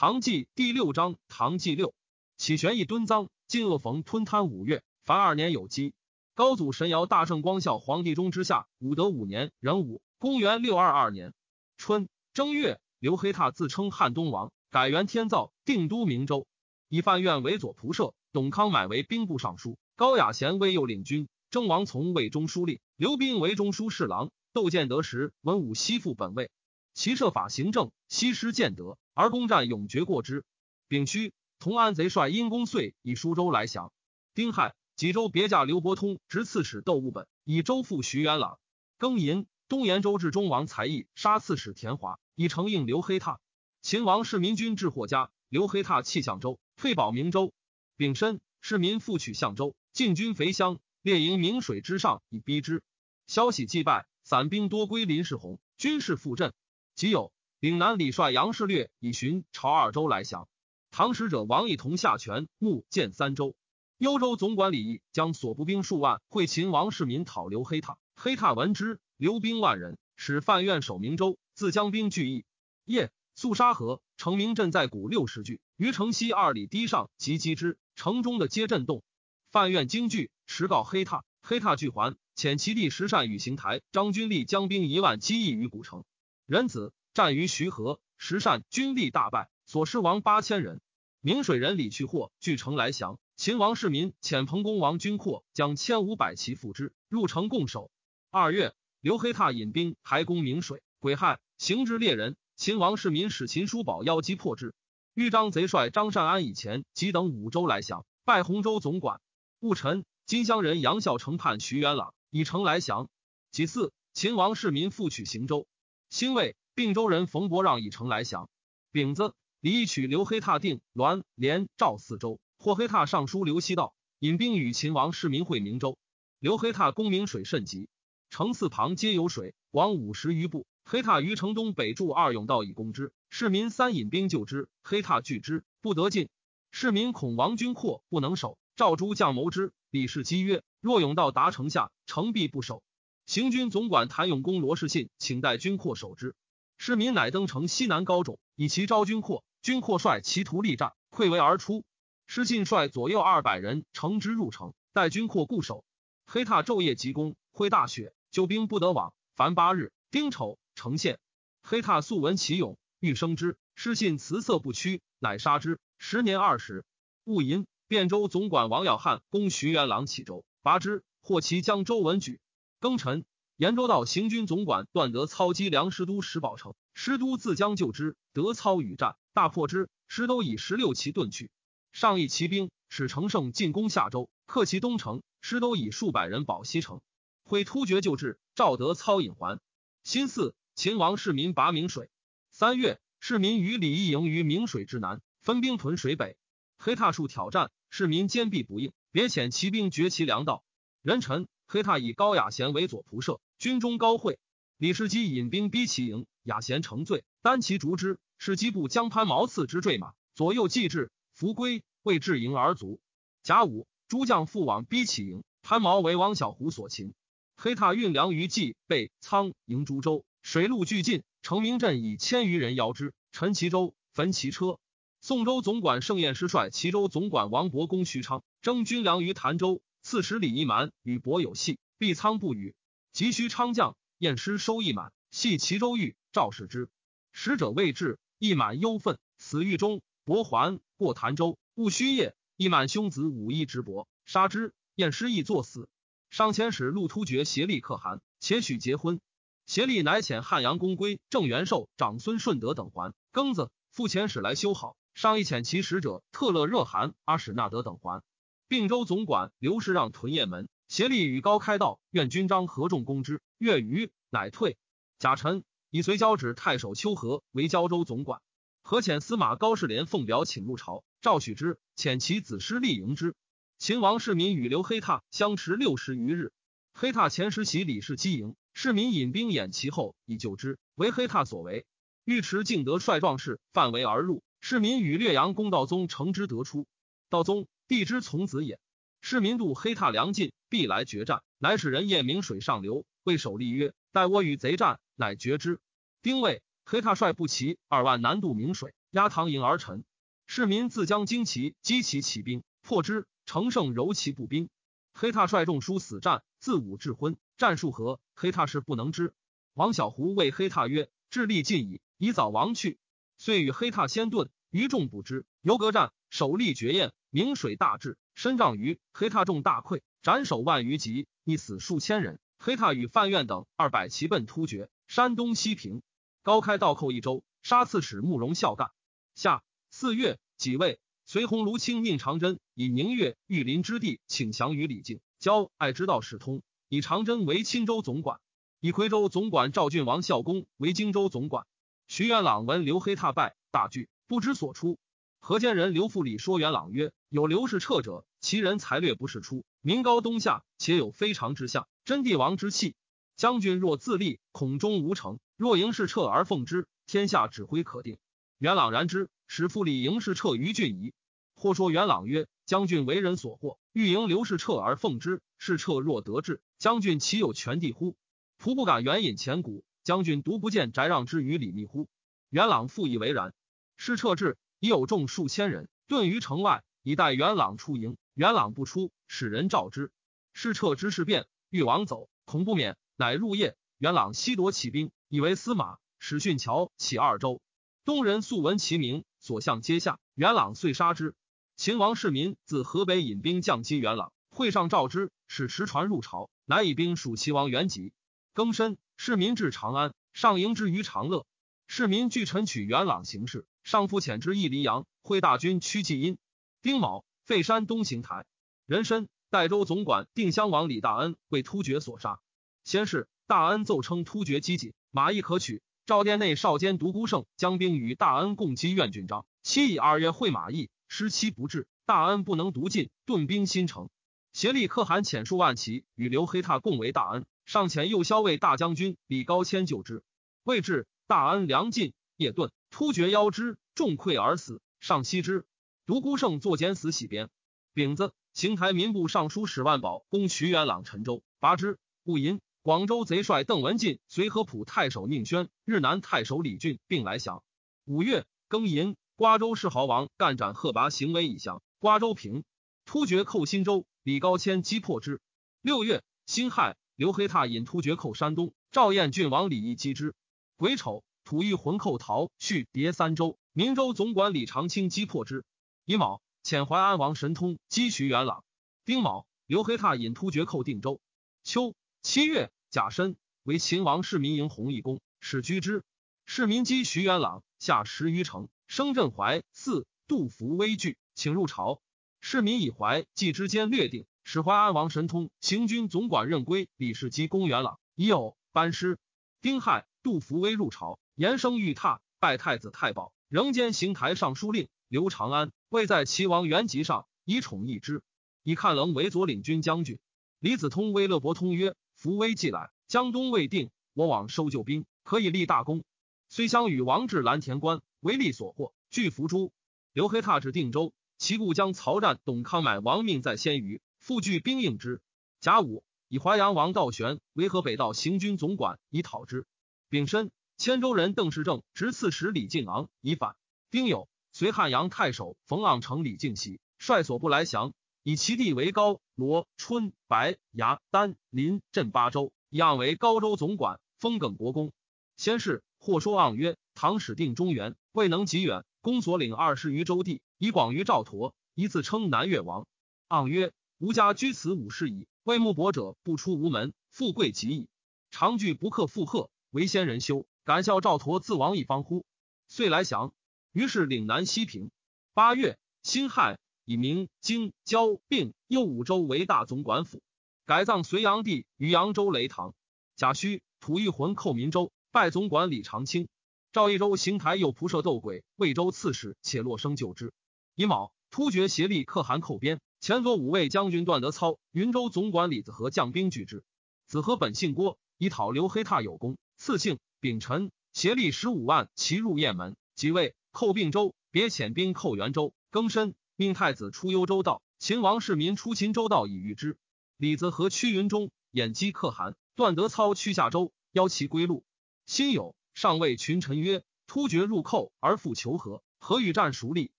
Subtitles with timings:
[0.00, 1.92] 唐纪第六章，唐纪六，
[2.38, 5.92] 启玄义敦赃，晋恶逢吞贪五月，凡二年有基。
[6.34, 11.34] 高祖神尧大圣光孝皇帝中之下，武德五年壬午，公元六二二年
[11.76, 16.46] 春正月，刘黑闼自称汉东王，改元天造，定都明州，
[16.88, 26.50] 以范苑为左仆射，董康买为兵部尚书，高雅贤为右领军，征王从魏中书令，刘斌为中书侍郎，窦建德时文武西附本位，
[26.94, 28.96] 其设法行政，西施建德。
[29.14, 30.44] 而攻战永绝过之。
[30.88, 33.92] 丙戌，同安贼帅因公遂以舒州来降。
[34.34, 38.58] 丁亥，济州别驾刘伯通执刺史窦务本，以州父徐元朗。
[38.98, 43.40] 庚寅，东延州治中王才义杀刺史田华，以承应刘黑闼。
[43.82, 47.52] 秦王是民军至霍家，刘黑闼弃相州，退保明州。
[47.96, 52.82] 丙申，市民复取相州，进军肥乡，列营明水之上以逼之。
[53.26, 56.52] 消息既败，散兵多归林世洪，军士复振。
[56.94, 57.32] 即有。
[57.60, 60.48] 岭南李帅杨士略以寻朝二州来降，
[60.90, 63.54] 唐使者王义同下泉木建三州。
[63.98, 72.46] 幽州总管李毅将所部兵数万会秦王世民讨刘黑闼，黑闼闻之，留兵万人，使范苑守明州，自将兵拒役。
[72.86, 79.02] 夜宿沙河，成明镇在谷六十距，于城西二里堤上及击之，城中的皆震动。
[79.50, 86.04] 范苑惊惧，持告黑闼，黑闼拒还，遣其弟石善与邢台张君力将兵一万击役于古城。
[86.46, 86.94] 仁子。
[87.12, 90.80] 战于徐河，石善军力大败，所失亡八千人。
[91.20, 97.90] 明水人李去祸据城来降，秦王世民遣彭公王军阔将千五百骑赴之，入城共守。
[98.30, 102.36] 二月，刘黑闼引兵排攻明水，癸亥，行之猎人。
[102.54, 104.72] 秦王世民使秦叔宝邀击破之。
[105.14, 109.20] 豫章贼帅张善安以前即等五州来降，拜洪州总管。
[109.58, 113.10] 戊辰，金乡人杨孝成叛徐元朗，以城来降。
[113.50, 115.66] 其次，秦王世民复取行州。
[116.08, 116.54] 辛未。
[116.80, 118.48] 并州人冯伯让以城来降。
[118.90, 122.40] 丙子，李义取刘黑闼定滦连赵四州。
[122.56, 125.98] 霍黑闼上书刘希道，引兵与秦王世民会明州。
[126.38, 127.90] 刘黑闼功名水甚急，
[128.30, 130.64] 城四旁皆有水，往五十余步。
[130.82, 133.12] 黑闼于城东北筑二甬道以攻之。
[133.28, 136.30] 市民三引兵救之，黑闼拒之，不得进。
[136.70, 139.74] 市民恐王军阔不能守，赵诸将谋之。
[139.90, 142.82] 李氏积曰：若甬道达城下，城必不守。
[143.26, 146.34] 行军总管谭永公罗士信，请代军阔守之。
[146.82, 149.44] 市民乃登城西南高冢，以其招军阔。
[149.60, 151.84] 军阔率其徒力战，溃围而出。
[152.26, 155.84] 失信率左右二百人乘之入城，待军阔固守。
[156.24, 159.12] 黑闼昼夜急攻，会大雪，救兵不得往。
[159.36, 161.18] 凡八日，丁丑，城陷。
[161.62, 163.58] 黑闼素闻其勇，欲生之。
[163.74, 165.78] 失信辞色不屈，乃杀之。
[165.98, 166.86] 时年二十。
[167.24, 172.40] 戊寅，汴州总管王耀汉攻徐元朗启州，拔之，获其将周文举。
[172.80, 173.26] 庚辰。
[173.60, 181.50] 延州道行军总管段德操击梁师都石宝城，师都自将救之，德操与战，大破之，师都以十六骑遁去。
[181.92, 187.02] 上议骑兵，使乘胜进攻下州，克其东城，师都以数百人保西城。
[187.42, 189.60] 会突厥救治，赵德操引还。
[190.04, 192.08] 辛巳，秦王市民拔明水。
[192.50, 196.38] 三月，市民与李义营于明水之南，分兵屯水北。
[196.78, 200.64] 黑闼数挑战，市民坚壁不应，别遣骑兵绝其粮道。
[201.02, 203.38] 壬辰，黑闼以高雅贤为左仆射。
[203.60, 204.38] 军中高会，
[204.78, 208.18] 李世基引兵逼其营，雅贤成罪，单骑逐之。
[208.38, 213.02] 世基部将潘毛刺之坠马，左右继至，伏归，未至营而卒。
[213.42, 217.12] 甲午，诸将复往逼其营，潘毛为王小虎所擒。
[217.54, 221.22] 黑闼运粮于冀被仓营株洲，水陆俱进。
[221.42, 224.78] 成明镇以千余人邀之，陈其州，焚其车。
[225.20, 229.82] 宋州总管盛彦师率齐州总管王伯公徐昌，征军粮于潭州。
[230.00, 232.74] 刺史李义蛮与伯有隙，避仓不语。
[233.12, 236.14] 急需昌将，验师收益满，系齐州狱。
[236.32, 236.88] 赵氏之
[237.32, 240.00] 使者未至，一满忧愤，死狱中。
[240.24, 244.72] 伯还过潭州，戊戌夜，一满兄子武义直伯杀之。
[244.94, 245.88] 验师亦作死。
[246.30, 249.20] 上遣使陆突厥协力可汗，且许结婚。
[249.66, 253.12] 协力乃遣汉阳公归郑元寿、长孙顺德等还。
[253.32, 254.96] 庚子，复遣使来修好。
[255.14, 258.22] 上一遣其使者特勒热汗阿史那德等还。
[258.68, 260.68] 并州总管刘氏让屯雁门。
[260.90, 263.40] 协力与高开道，愿军章合众攻之。
[263.58, 264.76] 月余，乃退。
[265.20, 268.42] 贾臣以随交趾太守秋和为交州总管。
[268.82, 273.36] 何遣司马高士廉奉表请入朝，赵许之，遣其子师力迎之。
[273.78, 276.50] 秦王世民与刘黑闼相持六十余日。
[276.92, 281.86] 黑闼前时袭李氏基营，世民引兵掩其后以救之，为黑闼所为。
[282.24, 286.88] 尉迟敬德率壮士范围而入，世民与略阳公道宗乘之得出。
[287.28, 288.80] 道宗帝之从子也。
[289.20, 291.42] 市民渡黑闼粮尽，必来决战。
[291.58, 295.80] 乃使人夜明水上流，为守立曰：“待我与贼战，乃决之。”
[296.22, 300.04] 丁未，黑闼率步骑二万南渡明水，压唐营而沉。
[300.46, 303.26] 市民自将旌旗击其起兵，破之。
[303.46, 304.68] 乘胜柔其步兵。
[305.12, 309.34] 黑闼率众书死战，自武至昏，战数合，黑闼是不能知。
[309.74, 313.00] 王小胡谓黑闼曰：“智力尽矣，宜早亡去。”
[313.38, 315.46] 遂与黑闼先遁，余众不知。
[315.62, 318.98] 游隔战，首立绝燕，明水大至，身丈余。
[319.12, 322.40] 黑闼众大溃，斩首万余级，溺死数千人。
[322.58, 324.88] 黑闼与范苑等二百骑奔突厥。
[325.06, 326.00] 山东西平，
[326.40, 328.92] 高开倒寇一州，杀刺史慕容孝干。
[329.34, 331.00] 夏四月己未。
[331.26, 338.40] 随鸿卢卿命长真以宁越、玉林之地请降于李靖，交爱之道使通，以长真为钦州总管，
[338.80, 341.66] 以夔州总管赵郡王孝公为荆州总管。
[342.08, 344.98] 徐元朗闻刘黑闼败，大惧，不知所出。
[345.40, 352.94] 河间人刘复礼说元朗曰：“有刘氏彻者，其人才略不是出，名高东下，且有非常之相，真帝王之气。
[353.36, 358.18] 将军若自立，恐终无成；若迎是彻而奉之，天下指挥可定。”
[358.58, 361.14] 元朗然之，使复礼迎是彻于郡矣。
[361.54, 365.42] 或说元朗曰：“将军为人所惑，欲迎刘氏彻而奉之。
[365.58, 368.16] 是彻若得志，将军岂有权地乎？
[368.58, 372.08] 仆不敢援引前古，将军独不见翟让之于李密乎？”
[372.48, 373.54] 元朗复以为然。
[373.96, 378.16] 是彻至，已有众数千人遁于城外，以待元朗出营。
[378.40, 380.10] 元朗不出，使人召之。
[380.54, 383.76] 是彻之事变，欲往走，恐不免，乃入夜。
[383.98, 385.98] 元朗西夺起兵，以为司马。
[386.18, 387.60] 使训桥起二州，
[388.06, 390.18] 东人素闻其名，所向皆下。
[390.34, 391.34] 元朗遂杀之。
[391.76, 398.14] 秦王世民自河北引兵降击元朗，会上召之，使持船入朝，乃以兵属齐王元吉。
[398.54, 401.44] 庚申，世民至长安，上迎之于长乐。
[401.86, 406.38] 世民据臣取元朗行事，上复遣之义黎阳，会大军趋济阴。
[406.80, 408.46] 丁卯，废山东行台。
[408.86, 412.40] 壬申，代州总管定襄王李大恩为突厥所杀。
[412.84, 415.82] 先是，大恩奏称突厥激进，马邑可取。
[416.06, 420.90] 赵殿内少监独孤胜将兵与大恩共击苑军章，期以二月会马邑。
[421.06, 424.08] 失期不至，大恩不能独进，顿兵新城。
[424.52, 430.24] 协力可汗遣数万骑与刘黑闼共为大恩，上遣右骁卫大将军李高谦救之。
[430.64, 434.80] 未至，大恩粮尽，夜遁，突厥邀之，众溃而死。
[434.98, 435.64] 上悉之。
[436.10, 437.50] 独孤胜作简死，喜边。
[437.94, 442.00] 丙子，邢台民部尚书史万宝攻徐元朗陈州，拔之。
[442.24, 447.62] 戊寅，广州贼帅邓文进随合浦太守宁轩、日南太守李俊并来降。
[448.06, 449.14] 五月，庚寅。
[449.36, 452.64] 瓜州世豪王干斩贺拔行为已降，瓜州平。
[453.04, 455.40] 突厥寇新州，李高谦击破之。
[455.80, 460.34] 六月辛亥，刘黑闼引突厥寇山东，赵燕郡王李毅击之。
[460.76, 465.64] 癸丑，吐欲浑寇逃续叠三州，明州总管李长卿击破之。
[466.10, 468.64] 乙卯，遣淮安王神通击徐元朗。
[469.04, 471.20] 丁卯，刘黑闼引突厥寇定州。
[471.62, 476.02] 秋七月甲申，为秦王世民营弘义公，使居之。
[476.46, 478.68] 世民击徐元朗，下十余城。
[478.88, 482.02] 生镇怀四杜甫危惧，请入朝。
[482.40, 489.16] 市民以怀计之间略定，使淮安王神通行军总管任归李世基公元朗已有班师。
[489.60, 494.88] 丁亥，杜甫威入朝，言声欲榻，拜太子太保，仍兼行台尚书令。
[495.10, 498.22] 刘长安位在齐王元籍上，以宠易之。
[498.62, 500.20] 以看棱为左领军将军。
[500.60, 506.04] 李子通威勒伯通曰：“福威既来，江东未定，我往收救兵，可以立大功。”
[506.48, 508.02] 虽相与王至蓝田关。
[508.20, 509.72] 为利所获，拒伏诛。
[510.12, 515.20] 刘黑闼至定州，其故将曹战、董康买亡命在先隅，复据兵应之。
[515.58, 519.66] 甲午，以淮阳王道玄为河北道行军总管，以讨之。
[520.08, 523.56] 丙申，千州人邓世正执刺史李敬昂以反。
[523.90, 527.92] 丁酉，随汉阳太守冯盎成李敬喜率所部来降，
[528.22, 534.92] 以其地为高、罗、春、白、牙、丹、林镇八州，仰为高州总管，封耿国公。
[535.36, 542.86] 先是，或说盎曰：“唐始定中原。”未能及远，公所领二十余州地，以广于赵佗，一自称南越王。
[543.28, 547.88] 盎曰：“吾家居此五世矣，为木帛者不出吴门，富贵极矣。
[548.32, 552.24] 常惧不克负荷，为先人修，敢笑赵佗自亡一方乎？”
[552.66, 553.32] 遂来降。
[553.72, 554.90] 于是岭南西平。
[555.32, 560.22] 八月，辛亥，以明京交并右五州为大总管府，
[560.66, 562.74] 改葬隋炀帝于扬州雷堂。
[563.14, 566.28] 贾诩吐一魂寇民州，拜总管李长卿。
[566.72, 570.32] 赵一州邢台右仆射斗鬼，魏州刺史且落生救之。
[570.74, 576.64] 乙卯，突厥协力可汗寇边，前左五位将军段德操、云州总管李子和将兵拒之。
[577.06, 579.36] 子和本姓郭，以讨刘黑闼有功。
[579.56, 585.54] 赐姓、丙辰，协力十五万骑入雁门，即位，寇并州，别遣兵寇元州。
[585.70, 589.76] 庚申，命太子出幽州道，秦王世民出秦州道以御之。
[590.16, 594.64] 李子和屈云中掩击可汗，段德操趋下州，邀其归路。
[595.06, 595.54] 辛酉。
[595.72, 599.92] 上谓群臣曰：“突厥入寇而复求和，何与战孰利？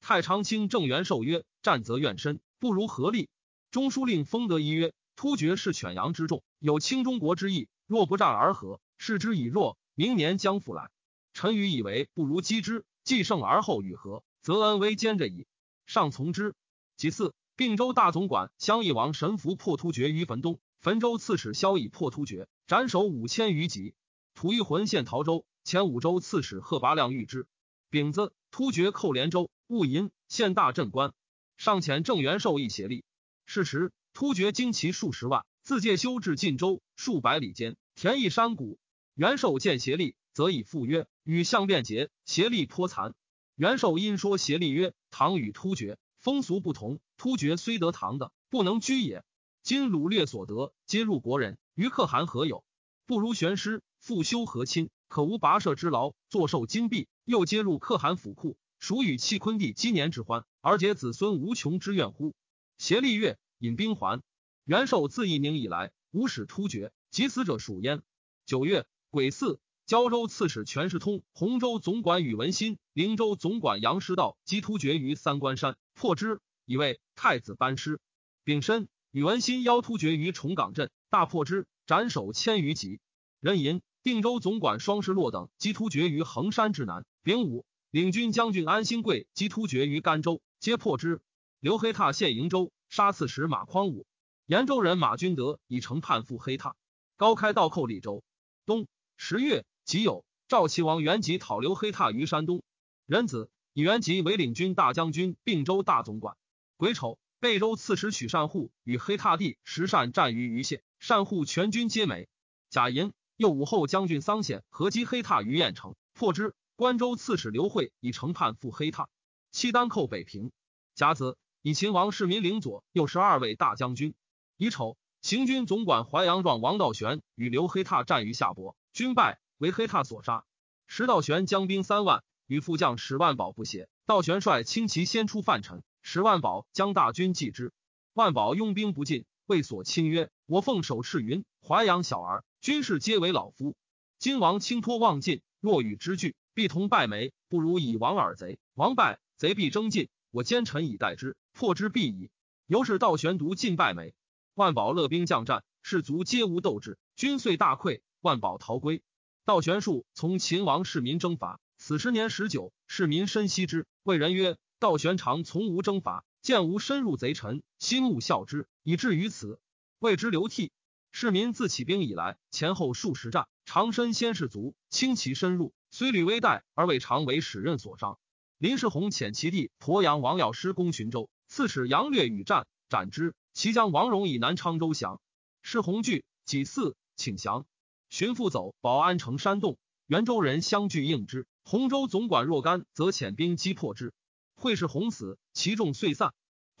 [0.00, 3.30] 太常卿郑元寿曰：“战则怨深，不如合力。”
[3.70, 7.68] 中书令封德一曰：“突厥是犬羊之众，有轻中国之意。
[7.86, 10.90] 若不战而和，视之以弱，明年将复来。
[11.32, 15.46] 臣愚以为不如击之，既胜而后与和，则恩威兼着矣。
[15.86, 16.54] 上从之。”
[16.98, 23.94] 其次，并州大总管襄邑王神符破突厥于汾东，汾州刺史萧以破突厥，斩首五千余级。
[24.34, 27.46] 吐一浑献陶州，前五州刺史贺拔亮遇之。
[27.88, 31.14] 丙子，突厥寇连州，戊寅，献大镇关。
[31.56, 33.04] 上遣郑元寿一协力。
[33.46, 38.78] 是时，突厥精骑数十万，自介休至晋州数百里间，田邑山谷。
[39.14, 42.10] 元寿见协力，则以赴约，与相辩结。
[42.24, 43.16] 协力颇残。
[43.56, 49.24] 元寿因说协力曰：“唐与突厥风俗不同，突厥虽得唐的，不能居也。
[49.64, 52.62] 今掳掠所得，皆入国人，于可汗何有？
[53.04, 62.36] 不如玄师复修和亲，可无跋涉之劳，坐受金币，又皆入可汗府库，孰与弃坤帝积年之欢，而结子孙无穷之怨乎？”
[62.78, 64.22] 协力月引兵还，
[64.62, 68.02] 元寿自义宁以来，无使突厥，及死者属焉。
[68.46, 77.98] 九月癸巳，胶州刺史全世通、洪州总管宇文新、灵州总管杨师道击突厥于三关山，破之，以为太子班师。
[78.44, 83.00] 丙申，宇文新邀突厥于重岗镇，大破之，斩首千余级。
[83.40, 87.06] 壬寅，定州总管双师洛等击突厥于衡山之南。
[87.22, 91.22] 丙午，领军将军安兴贵击突厥于甘州，皆破之。
[91.60, 94.04] 刘黑闼陷瀛州，杀刺史马匡武。
[94.44, 96.76] 延州人马君德以城叛附黑闼。
[97.16, 98.22] 高开倒寇利州。
[98.66, 102.62] 冬十月己酉，赵齐王元吉讨刘黑闼于山东。
[103.06, 106.36] 壬子，以元吉为领军大将军、并州大总管。
[106.76, 112.28] 癸丑，贝州刺史许善护与黑闼帝石善战于余县，善护全军皆没。
[112.68, 116.54] 甲寅，右武后将军桑显合击黑闼于燕城，破之。
[116.76, 119.08] 关州刺史刘惠以城叛附黑闼。
[119.52, 120.52] 契丹寇北平。
[120.94, 121.38] 甲子。
[121.62, 124.14] 以秦王世民领左右十二位大将军。
[124.58, 130.44] 乙丑，行军总管淮阳状王道玄与刘黑闼战于夏伯，军败，为黑闼所杀。
[130.86, 133.88] 石道玄将兵三万，与副将史万宝不协。
[134.06, 137.72] 道玄率轻骑先出犯陈，史万宝将大军继之。
[138.14, 143.76] 万宝拥兵不进，谓所亲曰：“我奉守赤云，淮阳小儿，军士皆为老夫。
[144.18, 147.32] 今王轻托望进，若与之俱，必同败没。
[147.48, 150.08] 不如以王尔贼，王败，贼必争进。
[150.30, 152.30] 我奸臣以待之。”破之必矣。
[152.66, 154.14] 由是道玄独进败没。
[154.54, 158.00] 万宝勒兵将战，士卒皆无斗志，军遂大溃。
[158.20, 159.02] 万宝逃归。
[159.48, 162.70] 道玄术从秦王世民征伐，此时年十九。
[162.86, 169.58] 世民深惜之，谓人曰：“道玄常从无征伐，见吾深入贼臣，心勿效之，以至于此。”
[170.00, 170.70] 谓之流涕。
[171.12, 178.18] 世民自起兵以来，前后数十战，常身先士卒，轻骑深入，虽屡危殆，而未尝为使任所伤。
[178.58, 181.30] 林世宏遣其弟鄱阳王药师攻寻州。
[181.46, 183.34] 刺史杨略与战，斩之。
[183.54, 185.22] 其将王荣以南昌州降。
[185.62, 187.64] 世洪惧，己巳，请降。
[188.08, 189.78] 巡父走，保安城山洞。
[190.06, 191.46] 元州人相聚应之。
[191.62, 194.14] 洪州总管若干则遣兵击破之。
[194.54, 196.32] 会是洪死，其众遂散。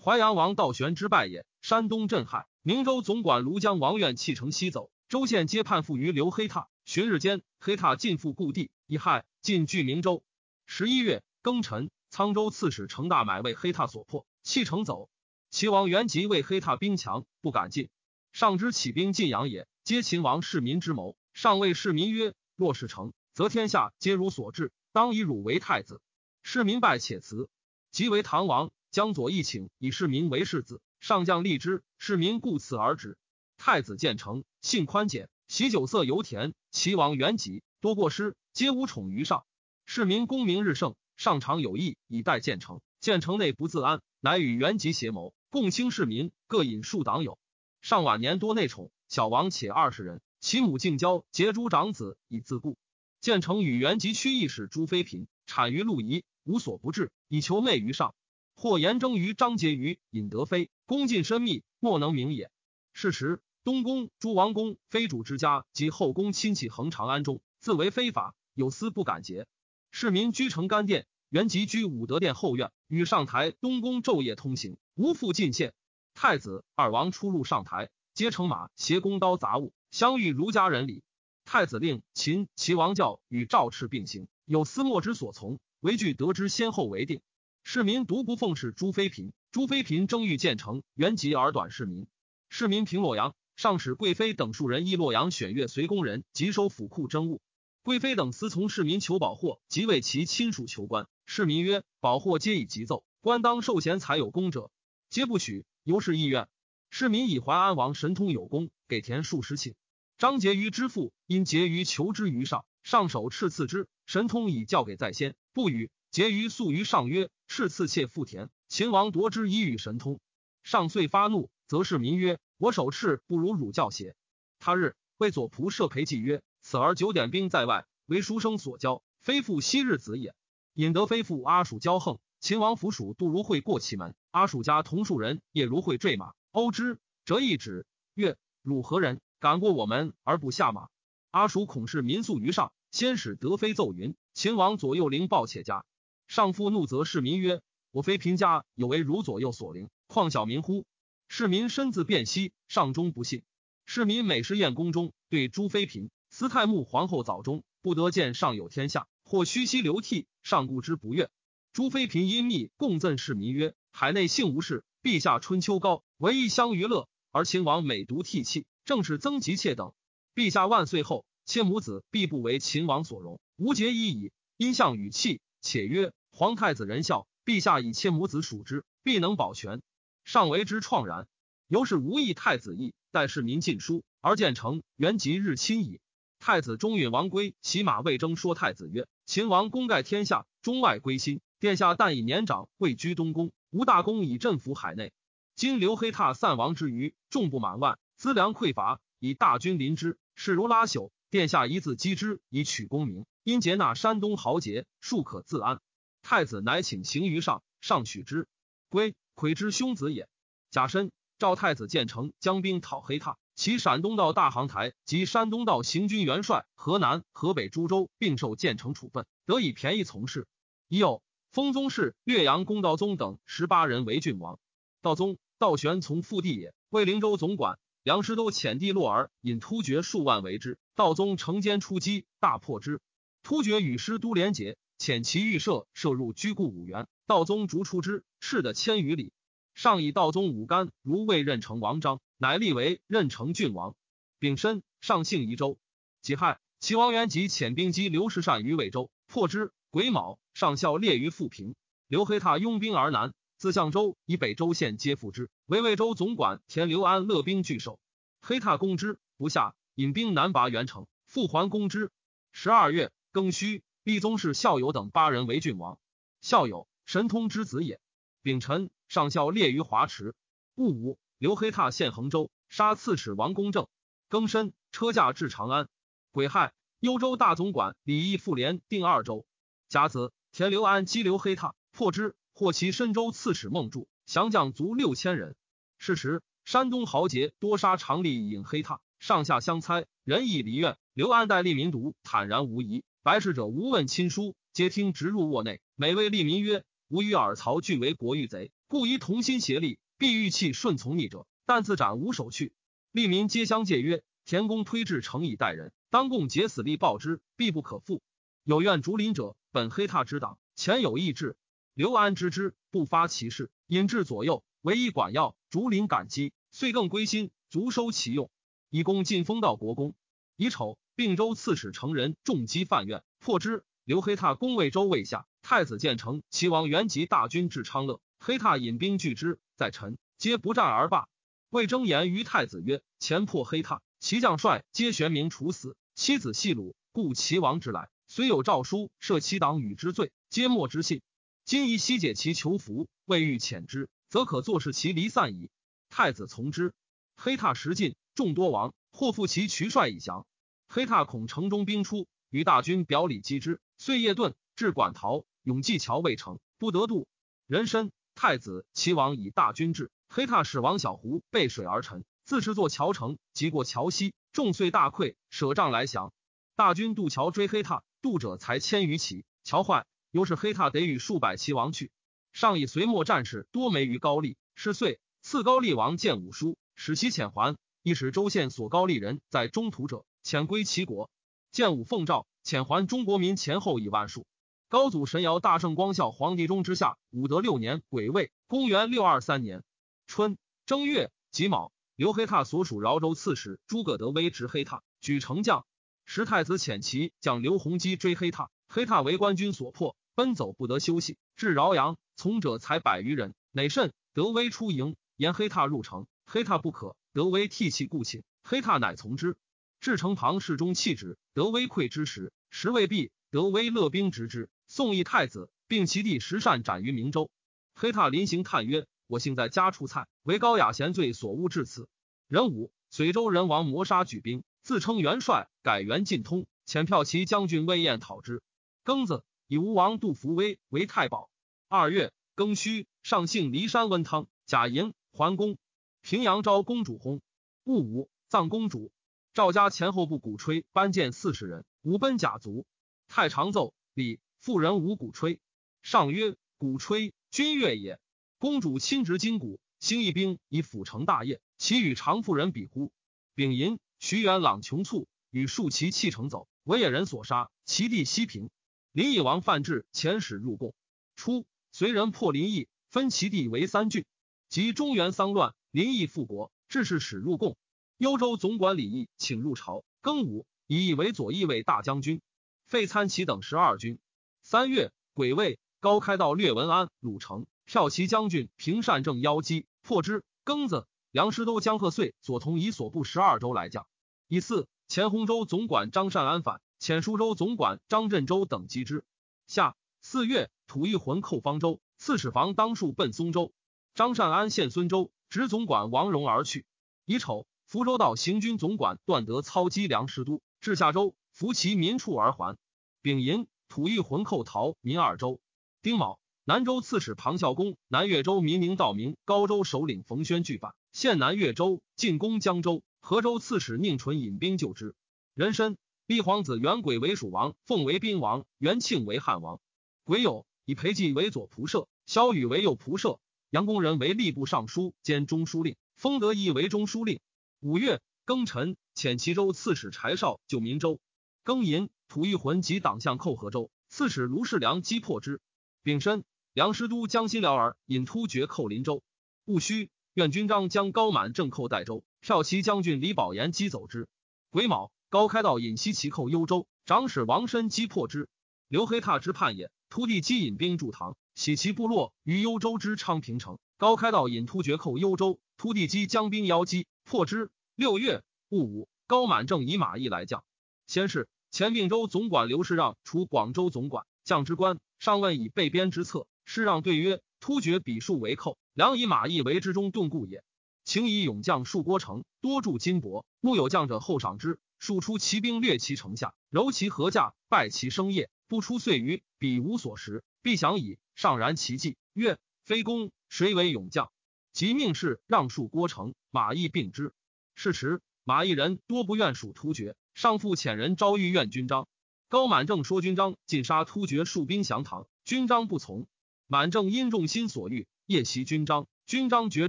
[0.02, 1.44] 淮阳王道玄之败也。
[1.60, 2.46] 山东震撼。
[2.62, 4.90] 明州总管庐江王愿弃城西走。
[5.08, 6.68] 州县皆叛附于刘黑闼。
[6.84, 10.22] 旬日间，黑闼尽复故地，一害尽据明州。
[10.64, 14.26] 十一月庚辰，沧州刺史程大买为黑闼所破。
[14.42, 15.10] 弃城走，
[15.50, 17.90] 齐王元吉为黑闼兵强，不敢进。
[18.32, 21.16] 上之起兵晋阳也，皆秦王市民之谋。
[21.32, 26.02] 上谓市民曰：“若是成，则天下皆如所至，当以汝为太子。”
[26.44, 27.48] 市民拜且辞。
[27.90, 30.82] 即为唐王，将左一请，以市民为世子。
[31.00, 33.16] 上将立之，市民故辞而止。
[33.56, 36.52] 太子建成，性宽简，喜酒色油甜。
[36.70, 39.46] 齐王元吉多过失，皆无宠于上。
[39.86, 42.82] 市民功名日盛，上常有意以待建成。
[43.00, 44.02] 建成内不自安。
[44.20, 47.38] 乃与元吉协谋，共卿市民，各引数党友。
[47.80, 50.20] 上晚年多内宠，小王且二十人。
[50.40, 52.76] 其母敬交结诸长子以自固。
[53.20, 58.14] 建成与元吉屈义使朱妃嫔产于陆仪，无所不至，以求媚于上。
[58.54, 62.50] 或言征于张婕妤尹德妃，恭近深密，莫能明也。
[62.92, 69.46] 是时，东宫诸王公妃主之家及后宫亲戚横长安中，自为非法，有司不敢结。
[69.90, 71.06] 市民居城干殿。
[71.30, 75.74] 原籍居武德殿后院，与上台东宫昼夜通行，无复进献。
[76.14, 81.04] 太子二王出入上台，皆乘马，携弓刀杂物，相遇儒家人礼。
[81.44, 87.20] 太子令秦齐王教与赵赤并行，有司莫之所从，唯惧得之先后为定。
[87.62, 92.08] 市民独不奉事朱妃嫔，朱妃嫔争欲建成，原籍而短市民。
[92.48, 97.40] 市民平洛阳，上使贵妃等数人依洛阳选阅随宫人，即收府库珍物。
[97.84, 101.06] 贵妃等私从市民求宝货，即为其亲属求官。
[101.24, 104.72] 市民曰：“保货皆以急奏，官当受贤才有功者，
[105.08, 105.64] 皆不许。
[105.84, 106.48] 由是意愿。
[106.90, 109.74] 市民以淮安王神通有功，给田数十顷。
[110.16, 113.88] 张婕妤之父因婕妤求之于上，上手敕赐之。
[114.06, 115.90] 神通以教给在先，不与。
[116.10, 120.18] 婕妤诉于上曰：‘敕赐妾复田。’秦王夺之以与神通。
[120.62, 124.16] 上遂发怒，则市民曰：‘我手敕不如汝教邪？’
[124.58, 130.34] 他日为左仆射裴寂曰：‘此儿九点兵在外，为书生所教，非复昔日子也。’
[130.74, 139.20] 引得非父阿蜀骄横，秦王府属杜如晦过其门，阿鼠家同数人夜如会坠马，殴之，折一指，曰：“汝何人？
[139.38, 140.88] 敢过我门而不下马？”
[141.30, 145.84] 阿鼠恐是民宿于上，先使德妃奏云：“秦王左右灵暴且家。”
[146.26, 147.60] 上父怒，则市民曰
[147.92, 150.84] ：“我非平家，有为汝左右所灵，况小民乎？”
[151.28, 153.44] 市民身自辨析，上中不信。
[153.86, 159.06] 市民每时宴宫中，对朱妃嫔、司太穆皇后早中，不得见上有天下。
[159.22, 161.30] 或虚息流涕，上顾之不悦。
[161.72, 169.92] 朱妃嫔因密共赠市民曰：“海内幸无事，陛下春秋高，唯一相娱乐，而秦王每独涕泣，正是曾吉妾等。
[170.34, 179.82] 陛下万岁后，妾母子必不为秦王所容，无节已矣。”因相语气，且曰：“皇太子仁孝，陛下以妾母子属之，必能保全。”
[180.24, 181.28] 上为之怆然。
[181.68, 186.00] 由是无意太子意，待市民进书，而建成元吉日亲矣。
[186.40, 189.06] 太子中允王归骑马魏征说太子曰。
[189.26, 191.40] 秦王功盖天下，中外归心。
[191.60, 195.12] 殿下但以年长，位居东宫，吴大功以镇服海内。
[195.54, 201.10] 今刘黑闼散亡之余，众不满万，资粮匮乏，以大军临之，势如拉朽。
[201.30, 203.26] 殿下一字击之，以取功名。
[203.42, 205.82] 因劫纳山东豪杰，庶可自安。
[206.22, 208.48] 太子乃请行于上，上许之。
[208.88, 210.28] 归魁之兄子也。
[210.70, 213.36] 甲申，赵太子建成将兵讨黑闼。
[213.54, 220.46] 其陕东道大行台及山东道行军元帅，河南、河北诸州并受建成处分，得以便宜从事。
[220.88, 221.20] 已有
[221.58, 224.60] 封宗室、岳阳公道宗等十八人为郡王。
[225.02, 227.80] 道宗道玄从父弟也，为灵州总管。
[228.04, 233.00] 梁师都遣地洛儿引突厥数万为之，道宗乘间出击，大破之。
[233.42, 239.32] 突厥与师都连结，遣其御舍射入居固五原，道宗逐出之，赤的千余里。
[239.74, 242.20] 上以道宗武干如未任成王章。
[242.36, 243.96] 乃立为任城郡王，
[244.38, 245.76] 丙申，上姓宜州。
[246.22, 249.72] 己亥，齐王元吉遣兵击刘氏善于魏州，破之。
[249.90, 251.74] 癸卯，上校列于富平。
[252.08, 255.50] 刘黑闼拥兵而南，自相州以北州县皆附之。
[255.64, 257.98] 为魏州总管田刘安勒兵拒守，
[258.42, 262.10] 黑闼攻之不下，引兵南拔元城，复还攻之。
[262.52, 265.98] 十二月庚戌，立宗室校友等八人为郡王。
[266.42, 267.98] 校友，神通之子也。
[268.42, 270.34] 丙辰，上校列于华池。
[270.74, 271.18] 戊午。
[271.38, 273.86] 刘黑闼陷衡州，杀刺史王公正。
[274.28, 275.88] 庚申，车驾至长安。
[276.30, 279.46] 癸亥，幽州大总管李义复连定二州。
[279.88, 285.56] 甲子，田刘安击刘黑闼，破之，获其深州刺史孟柱，降将卒六千人。
[285.96, 290.98] 是时，山东豪杰多杀常吏引黑闼，上下相猜，人亦离怨。
[291.14, 295.80] 刘安待利民独坦然无疑，白事者无问亲疏，皆听直入卧内。
[295.96, 302.72] 每谓利民曰：“吾与尔曹俱为国欲贼，故宜同心协力。”必欲弃顺从逆者，但自斩无手去。
[303.12, 308.20] 利民皆相戒曰：“田公推至诚以待人，当共竭死力报之，必不可负。
[308.64, 311.56] 有愿逐临者，本黑闼之党，前有异志。
[311.92, 315.54] 刘安知之，不发其事，引至左右，唯一管要。
[315.68, 318.50] 竹林感激，遂更归心，足收其用。
[318.88, 320.14] 以功进封到国公。
[320.56, 323.84] 乙丑，并州刺史成人重击犯愿，破之。
[324.04, 329.58] 刘黑闼攻魏州未下，太子建成、齐王元吉大军至昌乐，黑闼引兵拒之。
[329.76, 331.28] 在臣皆不战而罢。
[331.68, 341.22] 魏征言于太子曰：“前破黑闼，其将帅皆玄冥处死，妻子系鲁，故齐王之来，虽有诏书赦其党与之罪，皆莫之信。
[341.64, 345.70] 今宜悉解其囚服，未欲遣之，则可坐视其离散矣。”
[346.10, 346.92] 太子从之。
[347.36, 350.46] 黑闼时进，众多亡，或复其渠帅以降。
[350.88, 357.26] 黑闼恐城中兵出，与大军表里击之，遂夜遁至馆陶，永济桥未成，不得渡。
[357.66, 358.10] 人参。
[358.34, 366.32] 太子齐王以大军至，黑闼使王小胡背水而沉，自持作桥城，即过桥西，众遂大溃，舍帐来降。
[366.76, 372.10] 大军渡桥追黑闼，渡者才千余骑，乔坏，由是黑闼得与数百骑王去。
[372.52, 377.76] 上以隋末战士多没于高丽，是岁赐高丽王建武书，使其遣还。
[378.02, 381.30] 亦使州县所高丽人在中途者，遣归齐国。
[381.70, 384.46] 建武奉诏遣还中国民前后以万数。
[384.88, 389.84] 高祖神尧大圣光孝皇帝中之下，武德六年癸未，公元六二三年
[390.26, 395.84] 春正月己卯，刘黑闼所属饶州刺史诸葛德威执黑闼，举城将。
[396.30, 401.38] 时太子遣其将刘弘基追黑闼，黑闼为官军所破，奔走不得休息。
[401.56, 404.12] 至饶阳，从者才百余人，馁甚。
[404.34, 407.16] 德威出营，言黑闼入城，黑闼不可。
[407.32, 409.56] 德威涕泣故寝，黑闼乃从之。
[410.00, 411.38] 至城旁，侍中弃之。
[411.54, 413.32] 德威溃之时，时未毕。
[413.50, 414.68] 德威勒兵执之。
[414.86, 417.50] 宋义太子，并其弟石善斩于明州。
[417.94, 422.06] 黑闼临行，叹曰：“我幸在家出菜，为高雅贤罪所误至此。”
[422.48, 428.62] 人武，随州人王谋杀举兵，自称元帅，改元晋通，遣骠骑将军魏彦讨之。
[429.04, 431.50] 庚子，以吴王杜伏威为太保。
[431.88, 435.76] 二月，庚戌，上幸骊山温汤，贾银桓公。
[436.22, 437.42] 平阳昭公主薨。
[437.84, 439.12] 戊午，葬公主。
[439.52, 442.86] 赵家前后部鼓吹班见四十人，无奔甲卒。
[443.26, 445.60] 太常奏礼，妇人无鼓吹。
[446.00, 448.18] 上曰：鼓吹，君乐也。
[448.56, 453.12] 公主亲执金鼓，兴义兵以辅成大业，其与常妇人比乎？
[453.54, 458.68] 丙寅，徐元朗穷卒，与数骑弃城走，为野人所杀，其地西平。
[459.12, 460.92] 林邑王范质遣使入贡。
[461.36, 464.24] 初，随人破林邑，分其地为三郡。
[464.68, 467.76] 及中原丧乱，林邑复国，致使使入贡。
[468.16, 470.04] 幽州总管李毅请入朝。
[470.20, 472.42] 庚午，以义为左翼卫大将军，
[472.86, 474.18] 废参骑等十二军。
[474.62, 480.42] 三月，癸未，高开道略文安鲁城，骠骑将军平善正邀击破之。
[480.64, 481.06] 庚子，
[481.38, 484.08] 梁师都江贺岁左同以所部十二州来将。
[484.48, 489.24] 以四，前洪州总管张善安反，遣舒州总管张振州等击之。
[489.68, 493.72] 下四月，吐一魂寇方州，刺史房当数奔松州。
[494.16, 496.84] 张善安献孙州，执总管王荣而去。
[497.24, 497.68] 乙丑。
[497.86, 502.76] 福州道行军总管段德操击梁师都，至下州，扶其民处而还。
[503.22, 505.60] 丙寅，吐一魂寇逃民二州。
[506.02, 513.02] 丁卯，南州刺史庞孝公、南越州民明道明、高州首领冯轩拒反，现南越州，进攻江州。
[513.18, 515.16] 河州刺史宁纯引兵救之。
[515.52, 519.80] 壬申，立皇子元轨为蜀王，奉为宾王，元庆为汉王。
[520.22, 527.40] 癸酉，以裴寂为左仆射，萧雨为右仆射，杨公仁为吏部尚书兼中书令，封德义为中书令。
[527.80, 531.18] 五月庚辰，遣齐州刺史柴绍救民州。
[531.64, 535.60] 庚寅，吐玉浑及党项寇河州，刺史卢世良击破之。
[536.04, 539.24] 丙申，梁师都江西辽儿引突厥寇林州。
[539.64, 544.28] 戊戌，愿军章将高满正寇代州，骠骑将军李宝岩击走之。
[544.70, 548.48] 癸卯，高开道引西齐寇幽州，长史王申击破之。
[548.86, 549.90] 刘黑闼之叛也。
[550.08, 553.80] 突地击引兵驻唐，喜其部落于幽州之昌平城。
[553.96, 557.08] 高开道引突厥寇幽州，突地击将兵邀击。
[557.24, 557.72] 破之。
[557.96, 560.62] 六月戊午，高满正以马邑来将。
[561.08, 565.00] 先是，前并州总管刘世让除广州总管，将之官。
[565.18, 570.64] 上问以备边之策，世让对曰：“突厥比数为寇，良以马邑为之中盾固也。
[571.04, 573.44] 请以勇将戍郭城，多铸金帛。
[573.60, 574.80] 木有将者，后赏之。
[574.98, 581.20] 数出骑兵掠其城下，柔其禾稼，败其生业，不出岁余，彼无所食，必享矣。
[581.36, 584.32] 上然其计，曰：非公，谁为勇将？
[584.72, 587.32] 即命士让戍郭城。”马邑并之，
[587.76, 592.08] 是时马邑人多不愿属突厥，上复遣人招御愿军章。
[592.48, 596.26] 高满正说军章尽杀突厥戍兵降唐，军章不从。
[596.66, 599.88] 满正因众心所欲，夜袭军章，军章绝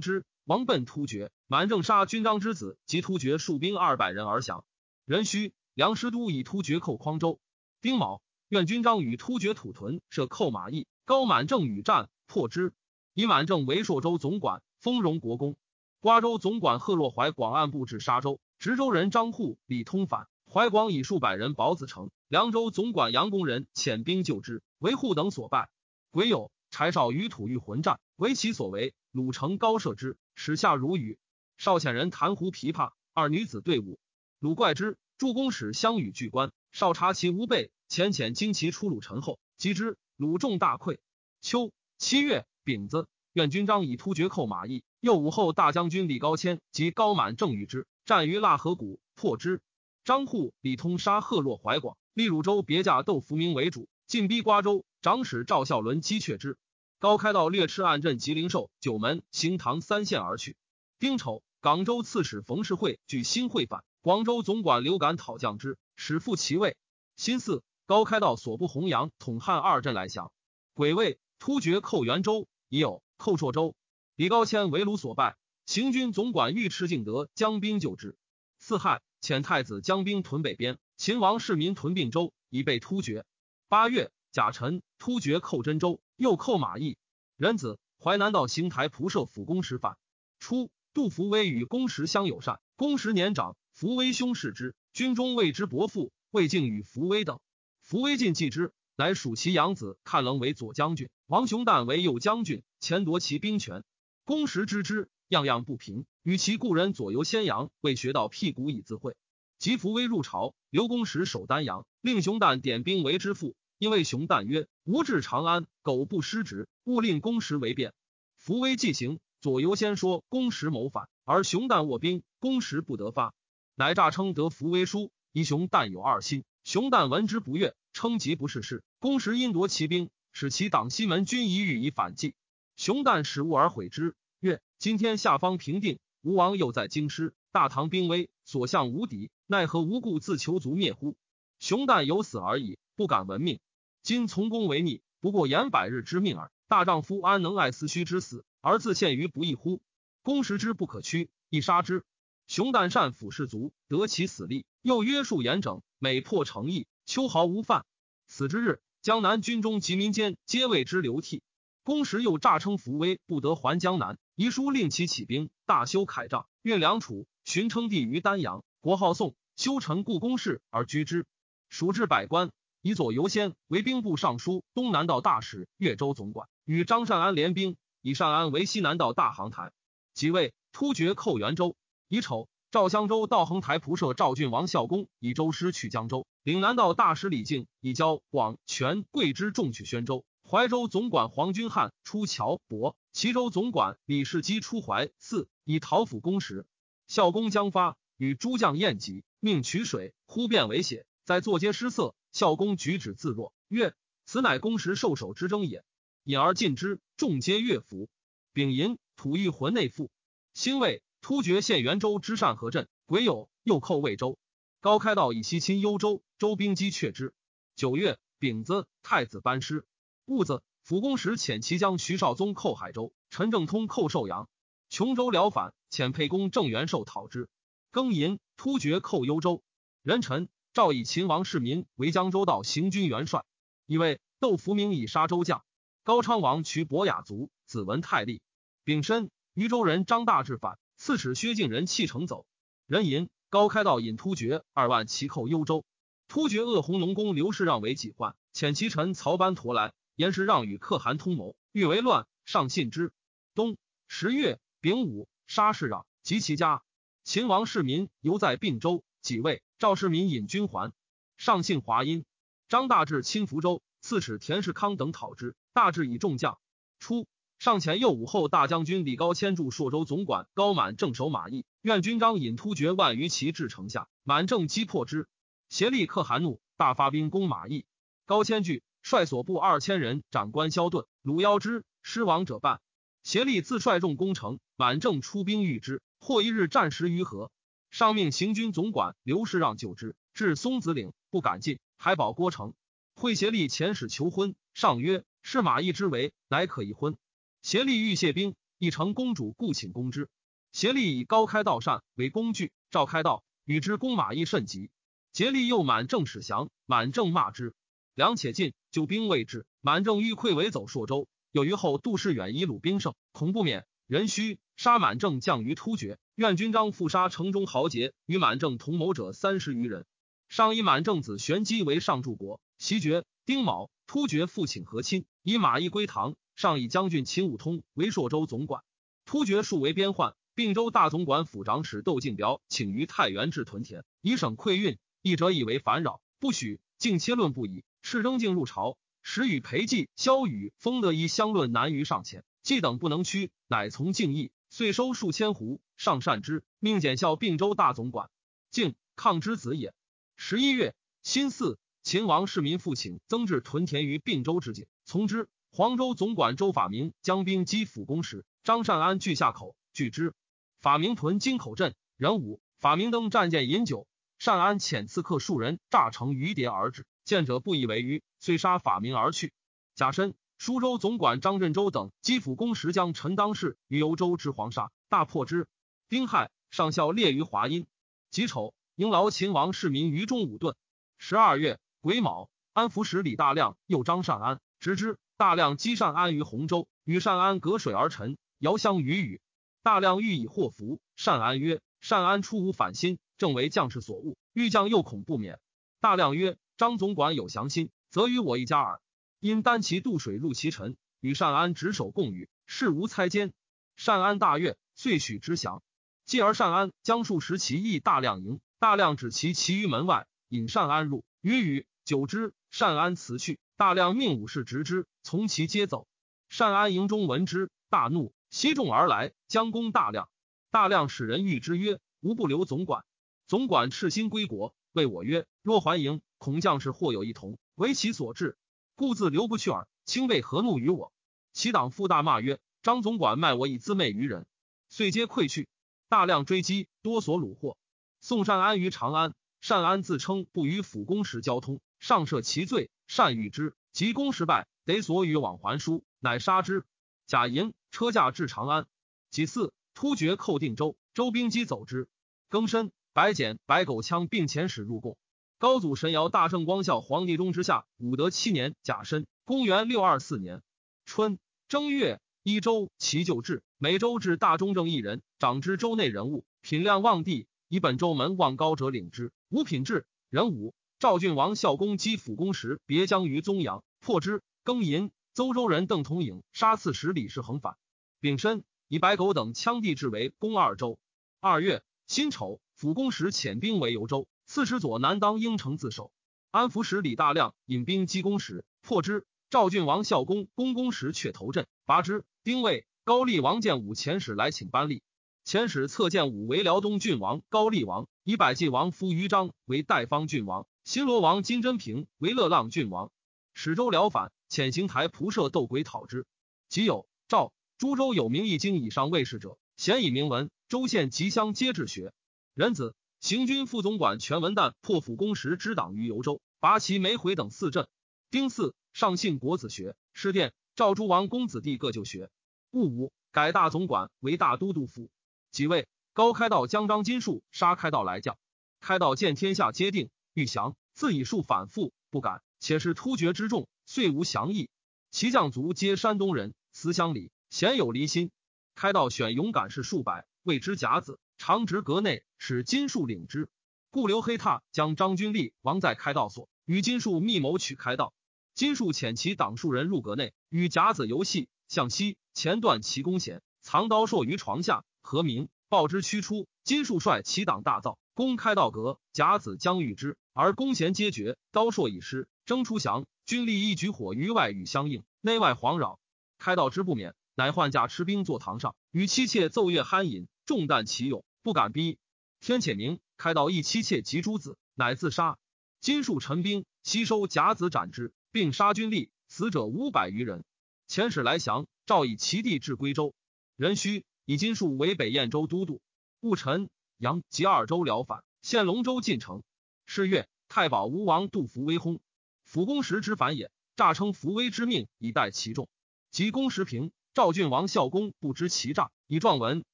[0.00, 1.30] 之，亡奔突厥。
[1.46, 4.64] 满正杀军章之子及突厥戍兵二百人而降。
[5.04, 7.38] 壬戌，梁师都以突厥寇匡州。
[7.82, 12.72] 丁卯，愿军章与突厥土屯设寇马邑，高满正与战破之，
[13.12, 15.54] 以满正为朔州总管，封荣国公。
[15.98, 22.10] 瓜州总管贺若怀广按部至沙州，直州人张护、李通反，怀广以数百人保子城。
[22.26, 25.68] 凉州总管杨公人遣兵救之，为护等所败。
[26.10, 28.94] 癸酉，柴少与吐欲混战，为其所为。
[29.12, 31.18] 鲁城高射之，使下如雨。
[31.56, 33.98] 少遣人弹胡琵琶，二女子对舞。
[34.40, 36.52] 鲁怪之，助公使相与拒官。
[36.70, 39.96] 少察其无备，遣遣精骑出鲁城后，击之。
[40.18, 40.98] 鲁众大溃。
[41.40, 43.08] 秋七月丙子。
[43.32, 49.62] 愿军章以突厥寇马邑，又武后大将军李高谦及高满正与之战于腊河谷，破之。
[50.04, 54.84] 张户、李通杀贺洛怀广，立汝州别驾窦福明为主，进逼瓜州。
[55.00, 56.58] 长史赵孝伦击却之。
[57.00, 60.58] 高开道略赤暗镇吉林寿、九门、行唐三县而去。
[60.98, 66.76] 丁丑，广州刺史冯世会据新会反，广州总管刘敢讨将之，使复其位。
[67.16, 70.30] 辛巳，高开道所部洪阳、统汉二镇来降。
[70.74, 73.02] 癸未，突厥寇元州，已有。
[73.16, 73.74] 寇朔州，
[74.14, 78.18] 李高谦为虏所败，行军总管尉迟敬德将兵救之。
[78.58, 83.24] 四害，遣太子将兵屯北边，秦王市民屯并州，以备突厥。
[83.68, 86.96] 八月，甲辰，突厥寇真州，又寇马邑。
[87.36, 89.98] 壬子，淮南道行台仆射辅公使反。
[90.38, 96.12] 初，杜伏威与公时相友善，公时年长，伏威兄视之，军中谓之伯父。
[96.30, 97.40] 魏敬与伏威等，
[97.80, 103.82] 伏威进继之，乃属其养子看棱为左将军，王雄旦为右将军，前夺其兵权。
[104.24, 109.16] 公时知之，样样不平，与其故人左游先阳，未学到辟谷以自会。
[109.58, 113.56] 及伏威入朝，刘公时守丹阳，令熊旦点兵为之父。
[113.80, 117.94] 因为熊旦曰：“吾至长安，苟不失职，勿令公时为变。”
[118.36, 123.32] 伏威既行，左右先说公时谋反，而熊旦卧兵，公时不得发，
[123.74, 126.44] 乃诈称得伏威书，以熊旦有二心。
[126.62, 128.84] 熊旦闻之不悦，称疾不是事。
[128.98, 132.34] 公时因夺其兵，使其党西门军一欲以反击。
[132.76, 141.16] 熊旦使物而悔之，曰：“今天下方平定，吴王又在京师，大唐兵危，所向无敌。”奈何无故自求族灭乎？
[141.58, 143.58] 熊旦有死而已，不敢闻命。
[144.02, 146.50] 今从公为逆，不过言百日之命耳。
[146.68, 149.82] 大丈夫安能爱思虚之死，而自陷于不义乎？
[150.22, 152.04] 公时之不可屈，亦杀之。
[152.46, 157.84] 熊旦善抚士卒，得其死力，又约束严整，每破诚意，秋毫无犯。
[158.26, 161.42] 此之日，江南军中及民间皆为之流涕。
[161.82, 169.34] 公时又诈称扶危不得还江南，遗书令其起兵，大修铠帐，运粮储，寻称帝于丹阳，国号宋。
[169.56, 171.26] 修成故宫室而居之，
[171.68, 172.50] 属至百官，
[172.82, 179.72] 以左游先为兵部尚书、东南道大使、越州总管，与张善安联兵，以善安为西南道大行台。
[180.14, 181.76] 即位，突厥寇元州，
[182.08, 190.24] 乙丑，赵襄州道横台仆射赵郡王孝公以州师去江州，岭南道大使李靖以交广、全、贵之众取宣州。
[190.48, 196.66] 怀州总管黄君汉出乔博，齐州总管李世基出淮泗，以讨抚公时。
[197.06, 197.96] 孝公将发。
[198.16, 202.14] 与诸将宴集，命取水，忽变为血，在坐阶失色。
[202.32, 205.84] 孝公举止自若，曰：“此乃公时受首之争也。”
[206.24, 208.08] 引而进之，众皆悦服。
[208.52, 210.10] 丙寅，吐欲魂内附。
[210.52, 214.38] 兴未，突厥陷元州之善河镇，癸酉，又寇魏州。
[214.80, 217.34] 高开道以西侵幽州，周兵击却之。
[217.74, 219.86] 九月，丙子，太子班师。
[220.26, 224.48] 戊子，辅公时遣其将徐少宗寇海州，陈正通寇寿阳。
[224.88, 227.48] 琼州辽反，遣沛公郑元寿讨之。
[227.92, 229.62] 庚寅，突厥寇幽州。
[230.02, 233.44] 壬辰，诏以秦王世民为江州道行军元帅。
[233.86, 235.64] 以为窦福明以杀州将。
[236.04, 238.40] 高昌王取伯雅族，子文泰立。
[238.84, 242.46] 丙申，渝州人张大志反，刺史薛敬人弃城走。
[242.86, 245.84] 壬寅，高开道引突厥二万齐寇幽州。
[246.28, 253.12] 突厥鄂弘农公刘氏让为己患，遣其臣曹班陀来，言是让与可汗通谋，欲为乱，上信之。
[253.54, 256.82] 冬十月丙午，杀氏让及其家。
[257.24, 260.92] 秦王世民犹在并州，即位赵世民引军还，
[261.38, 262.26] 上信华阴。
[262.68, 266.58] 张大志亲福州刺史田世康等讨之，大志以众将。
[266.98, 267.26] 初，
[267.58, 275.28] 上前右武后大将军李高迁驻朔州总管高满正守马邑，愿军章引突厥万余骑至城下，满正击破之，
[275.70, 277.86] 协力可汗怒，大发兵攻马邑。
[278.26, 282.82] 高迁惧，率所部二千人斩关萧盾，鲁邀之，失亡者半。
[283.22, 286.02] 协力自率众攻城，满正出兵御之。
[286.18, 287.50] 或一日战十余合，
[287.90, 292.74] 上命行军总管刘世让救之，至松子岭不敢进，还保郭城。
[293.14, 297.16] 会协力遣使求婚，上曰：“是马邑之为，乃可一婚。”
[297.62, 300.28] 协力欲谢兵，一城公主故请攻之。
[300.72, 304.90] 协力以高开道善为工具，召开道与之攻马邑甚急。
[305.32, 307.74] 竭力又满正使降，满正骂之，
[308.14, 313.84] 良且进，救兵未至，满正欲溃围走朔州，有余后杜氏远以鲁兵胜，恐不免。
[314.06, 320.06] 人须杀满正将于突厥，愿军章复杀城中豪杰，与满正同谋者三十余人。
[320.48, 322.62] 上以满正子玄机为上柱国。
[322.78, 326.36] 袭爵丁卯，突厥复请和亲，以马邑归唐。
[326.56, 328.82] 上以将军秦武通为朔州总管。
[329.26, 334.96] 突厥数为边患，并州大总管府长史窦敬表请于太原至屯田，以省馈运。
[335.20, 336.80] 一者以为烦扰，不许。
[336.96, 338.96] 竟切论不已，是仍敬入朝。
[339.22, 342.44] 时与裴寂、萧雨、封德一相论难于上前。
[342.62, 348.30] 既等不能屈，乃从敬意，遂收数千斛，上善之，命检校并州大总管。
[348.70, 349.92] 敬抗之子也。
[350.36, 355.48] 十一月，辛巳，秦王世民复请增置屯田于并州之境，从之。
[355.72, 360.34] 黄州总管周法明将兵击辅公时，张善安据下口，拒之。
[360.80, 364.06] 法明屯金口镇，人武，法明登战舰饮酒，
[364.38, 369.52] 善安遣刺客数人诈成鱼蝶而至，见者不以为鱼，遂杀法明而去。
[369.94, 370.34] 甲申。
[370.60, 375.66] 舒州总管张振州等击抚公时将陈当世于幽州之黄沙，大破之。
[376.10, 377.86] 丁亥，上校列于华阴。
[378.30, 380.76] 己丑，迎劳秦王市民于中武盾。
[381.16, 385.18] 十二月癸卯，安抚使李大亮又张善安，直之。
[385.38, 389.40] 大亮击善安于洪州，与善安隔水而沉，遥相与语。
[389.82, 395.58] 大亮欲以祸福，善安曰：“善安出无反心，正为将士所恶，欲将又恐不免。”
[396.02, 399.00] 大亮曰：“张总管有降心，则与我一家耳。
[399.40, 403.54] 因单骑渡水入其臣，与善安执手共语，事无猜奸。
[403.96, 405.82] 善安大悦，遂许之降。
[406.26, 413.58] 继而善安将数十骑役大量营，大量指其骑于门外，引善安入，语语久之，善安辞去。
[413.78, 416.06] 大量命武士执之，从其皆走。
[416.50, 420.28] 善安营中闻之，大怒，袭众而来，将攻大量。
[420.70, 423.06] 大量使人谕之曰：“吾不留总管。”
[423.48, 428.58] 总管赤心归国，谓我曰：“若还营，恐将士或有一同，为其所至，
[429.00, 429.88] 故自留不去耳。
[430.04, 431.10] 卿为何怒于我？”
[431.54, 434.44] 其党复大骂曰：“张总管卖我以自媚于人。”
[434.90, 435.70] 遂皆溃去。
[436.10, 437.78] 大量追击，多所虏获。
[438.20, 439.32] 宋善安于长安，
[439.62, 442.90] 善安自称不与府公时交通，上赦其罪。
[443.06, 446.84] 善遇之，及公时败，得所与往还书，乃杀之。
[447.26, 448.86] 贾银车驾至长安，
[449.30, 452.06] 己巳，突厥寇定州，州兵击走之。
[452.50, 455.16] 庚申，白简、白狗枪并遣使入贡。
[455.60, 460.62] 高祖神尧大圣光孝皇帝中之下，武德七年甲申，公元六二四年
[461.04, 469.32] 春正月，一州其旧制，每州至大中正一人，掌之州内人物，品量望帝，以本州门望高者领之。
[469.50, 470.72] 五品制，人武。
[470.98, 474.40] 赵郡王孝公击辅公时，别将于宗阳，破之。
[474.64, 477.76] 庚寅，邹州人邓同颖杀刺史李世恒反。
[478.18, 480.98] 丙申，以白狗等羌地制为公二州。
[481.38, 486.10] 二月，辛丑，辅公时遣兵为游州，刺史左南当应城自守。
[486.50, 489.24] 安抚使李大亮引兵击攻时，破之。
[489.48, 492.24] 赵郡王孝公攻公时，却头阵，拔之。
[492.42, 495.04] 丁未，高丽王建武遣使来请班立。
[495.46, 500.66] 遣使策建武为辽东郡王，高丽王以百济王夫于章为代方郡王。
[500.82, 503.12] 新罗王金真平为乐浪郡王，
[503.54, 506.26] 始州辽反，遣行台仆射斗鬼讨之。
[506.68, 510.50] 即有赵诸州有名易经以上卫士者，咸以明文。
[510.68, 512.12] 州县及乡皆治学。
[512.54, 517.86] 仁子行军副总管全文旦破釜攻时之党于幽州，拔其梅回等四镇。
[518.30, 522.30] 丁巳，上信国子学，师殿赵诸王公子弟各就学。
[522.70, 525.10] 戊午，改大总管为大都督府。
[525.50, 528.38] 即位，高开道将张金树杀开道来将，
[528.80, 530.08] 开道见天下皆定。
[530.32, 534.70] 欲降，自以数反复不敢，且是突厥之众，遂无降意。
[535.10, 538.30] 其将卒皆山东人，思乡里鲜有离心。
[538.74, 543.48] 开道选勇敢士数百，谓之甲子，常执阁内，使金树领之。
[543.90, 548.12] 故留黑闼将张君立亡在开道所，与金树密谋取开道。
[548.54, 554.84] 金树遣其党数人入阁内，与甲子游戏，向西前断其弓弦，藏刀槊于床下。
[555.00, 557.98] 何明报之驱出，金树率其党大造。
[558.12, 563.06] 攻开道阁，甲子将遇之，而弓弦皆绝，刀槊已失，征出降。
[563.24, 566.00] 军力一举火于外与相应，内外惶扰。
[566.36, 571.98] 开道之不免，乃换驾持兵坐堂上，与妻妾奏乐酣饮，重弹其勇，不敢逼。
[572.40, 575.38] 天且明，开道一妻妾及诸子，乃自杀。
[575.80, 580.44] 金树陈兵，悉收甲子斩之，并杀军吏，死者五百余人。
[580.88, 583.14] 遣使来降，诏以其地至归州。
[583.56, 585.80] 壬戌，以金树为北燕州都督。
[586.20, 586.68] 戊辰。
[586.98, 589.42] 杨及二州辽反，现龙州进城。
[589.86, 591.98] 是月，太保吴王杜伏威薨，
[592.44, 593.50] 辅公时之反也。
[593.74, 595.66] 诈称伏威之命，以待其众。
[596.10, 599.64] 及公时平，赵郡王孝公不知其诈，以状文。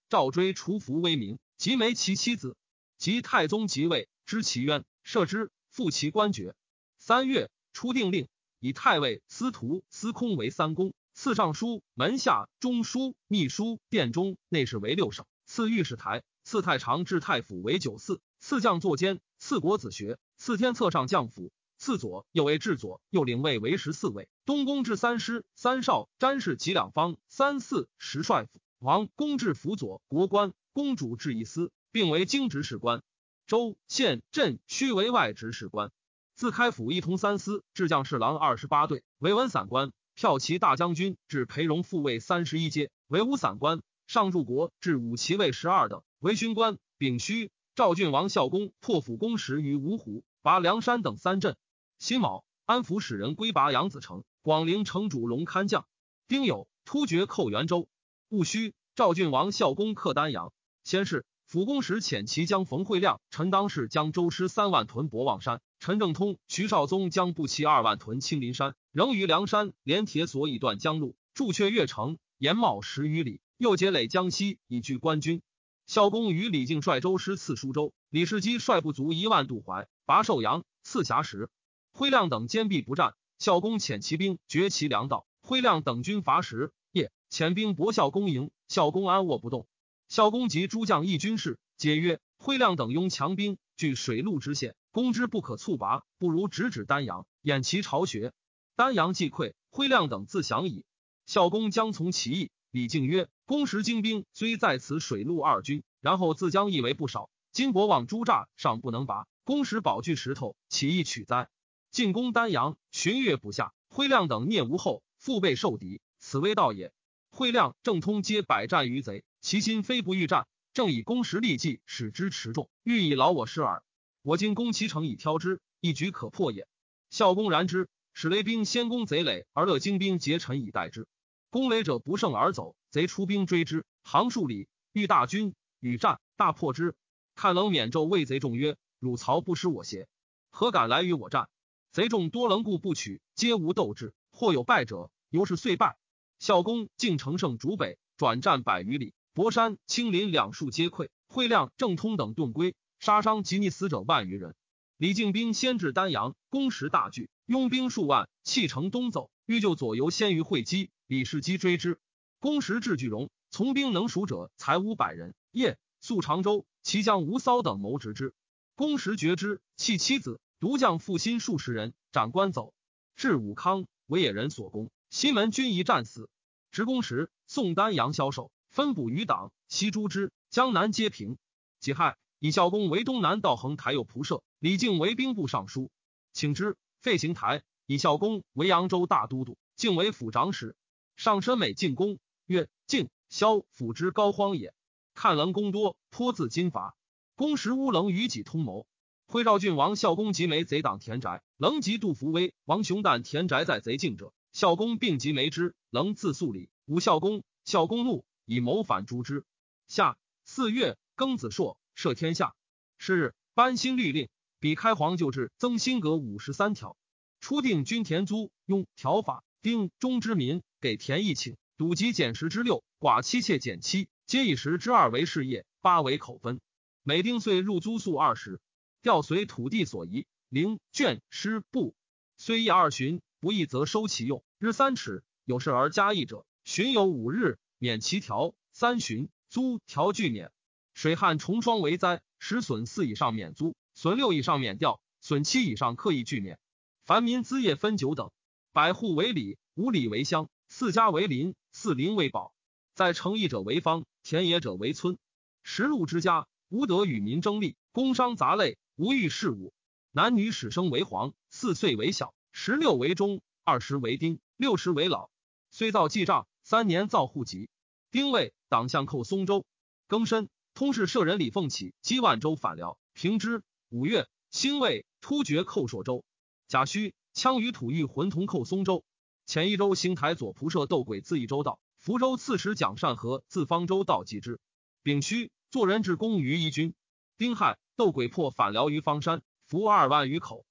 [0.09, 2.57] 赵追除伏威名，即没其妻子。
[2.99, 6.55] 及太宗即位，知其冤，赦之，复其官爵。
[6.99, 16.23] 三月，初定令，以太尉、司徒、司空为三公，赐尚书、门下、中书、秘书、殿中、内侍为六省，赐御史台。
[16.43, 24.29] 赐太常至太府为九嗣，赐将作监，赐国子学，赐天策上将府，赐左右为至左，右领位为十四位。
[24.45, 28.61] 东宫至三师、三少、詹事及两方，三四十帅府。
[28.79, 33.03] 王公至辅佐国官，公主至一司，并为京职事官。
[33.47, 35.91] 州、县、镇区为外职事官。
[36.35, 39.91] 自开府一同三司，至将侍郎二十八队，为文散官。
[40.19, 43.81] 骠骑大将军至裴荣副尉三十一阶，为武散官。
[44.07, 46.03] 上柱国至武骑尉十二等。
[46.19, 51.57] 为勋官，丙戌，赵郡王孝公破釜攻时于芜湖，拔梁山等三镇。
[51.99, 55.87] 辛卯，安抚使人归拔杨子城，广陵城主龙堪将。
[56.29, 57.89] 丁酉，突厥寇元州。
[58.29, 60.53] 戊戌，赵郡王孝公克丹阳。
[60.87, 75.43] 先是，辅公时遣其将冯惠亮、陈当世将周师三万屯博望山，陈正通、徐绍宗将步骑二万屯青林山，仍于梁山连铁索以断江路，筑阙越城，延茂十余里，又结垒江西，以拒官军。
[75.89, 81.51] 孝公与李靖率周师刺舒州，李世基率不足一万渡淮，拔寿阳，刺峡石。
[81.93, 85.27] 辉亮等坚壁不战，孝公遣骑兵绝其粮道。
[85.43, 89.67] 辉亮等军伐时，夜遣兵搏孝公营，孝公安卧不动。
[90.09, 98.33] 孝公及诸将议军事，皆曰：辉亮等拥强兵，据水陆之险，攻之不可猝拔，不如直指丹阳，掩其巢穴。
[98.77, 100.85] 丹阳既溃，挥亮等自降矣。
[101.27, 102.51] 孝公将从其意。
[102.71, 107.31] 李靖曰：“公时精兵虽在此水陆二军，然后自将亦为不少。
[107.51, 111.49] 金伯望诸栅尚不能拔，公时宝具石头，岂易取哉？
[111.91, 116.93] 进攻丹阳，寻月不下，挥亮等聂无后，腹背受敌，此危道也。
[117.31, 123.85] 惠亮、正通皆百战于贼，其心非不欲战，正以攻时利计，使之持重，欲以劳我师耳。
[124.23, 126.67] 我今攻其城以挑之，一举可破也。
[127.11, 131.07] 孝公然之，使雷兵先攻贼垒，而乐精兵结陈以待之。”
[131.49, 136.97] 攻垒者不胜而走，贼出兵追之，行数里，遇大军，与战，大破之。
[137.37, 140.09] 看冷免胄谓贼众曰：“汝曹不失我邪？
[140.51, 141.49] 何敢来与我战？”
[141.95, 145.97] 贼众多棱故不取，皆无斗志，或有败者，由是遂败。
[146.41, 151.11] 孝公竟乘胜逐北，转战百余里，博山、青林两树皆溃。
[151.27, 154.55] 惠亮、正通等遁归，杀伤及溺死者万余人。
[154.97, 160.89] 李靖兵先至丹阳，攻时大惧，拥兵数万，弃城东走，欲救左游先于会稽。
[161.07, 162.01] 李世基追之，
[162.39, 165.35] 攻时至巨荣，从兵能熟者才五百人。
[165.51, 168.33] 夜宿常州，其将吴骚等谋执之，
[168.75, 172.73] 攻时决之，弃妻子，独将负心数十人，斩官走。
[173.17, 176.31] 至武康，为野人所攻，西门军一战死。
[176.71, 180.31] 执公时，宋丹阳消瘦，分捕余党，西诛之。
[180.51, 181.39] 江南皆平。
[181.81, 185.91] 己亥，以孝公为东南道衡台右仆射，李靖为兵部尚书，
[186.35, 186.77] 请之。
[187.01, 190.77] 废行台，以孝公为扬州大都督，靖为府长史。
[191.17, 194.75] 上申美进宫，曰：“靖萧府之高荒也。
[195.15, 196.99] 看棱功多，颇自金伐。
[197.35, 198.87] 公时乌棱与己通谋。
[199.27, 207.43] 徽昭郡王孝公及梅贼党田宅，棱及杜伏威、王雄旦田宅在贼境者，孝公并及梅之，棱自肃礼，吾孝公。
[207.65, 209.45] 孝公怒，以谋反诛之。
[209.87, 212.55] 夏四月，庚子朔，赦天下。
[212.97, 216.97] 是日，颁新律令，比开皇旧制，增新格五十三条，
[217.41, 226.61] 初定均田租庸条法，丁中之民。”给田一顷，赌及减十之六，寡妻妾减七，皆以十之二为事业，八为口分。
[227.03, 228.61] 每丁岁入租粟二十，
[229.03, 230.27] 调随土地所宜。
[230.49, 231.97] 零卷师布，
[232.37, 234.45] 虽一二旬，不义则收其用。
[234.59, 238.55] 日三尺，有事而加一者，旬有五日，免其条。
[238.73, 240.53] 三旬租条俱免。
[240.93, 246.59] 水旱重霜为灾，十损四以上免租，损六以上免调，损七以上刻意俱免。
[247.05, 248.31] 凡民资业分九等，
[248.73, 250.49] 百户为里，五里为乡。
[250.69, 252.53] 四家为邻，四邻为堡，
[252.95, 255.17] 在城邑者为方，田野者为村。
[255.63, 259.73] 十路之家，无德与民争利，工商杂类，无欲事务。
[260.11, 265.31] 男女始生为皇，四岁为小，十六为中，二十为丁，六十为老。
[265.71, 267.71] 虽造记账，三年造户籍。
[268.11, 269.65] 丁未，党项寇松州。
[270.09, 273.63] 庚申，通事舍人李凤起击万州反辽，平之。
[273.89, 276.25] 五月，辛未，突厥寇朔州。
[276.67, 279.05] 甲戌，羌与吐欲浑同寇松州。
[279.45, 284.59] 前一周，邢台左仆射窦轨自益州道，福州刺史蒋善和自方州道击之。
[285.05, 286.97] 丙戌，做人至公于一军。
[287.39, 290.66] 丁亥，窦轨破反辽于方山，俘二万余口。